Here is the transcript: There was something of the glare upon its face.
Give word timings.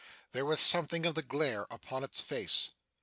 There 0.31 0.45
was 0.47 0.59
something 0.59 1.05
of 1.05 1.13
the 1.13 1.21
glare 1.21 1.67
upon 1.69 2.03
its 2.03 2.21
face. 2.21 2.71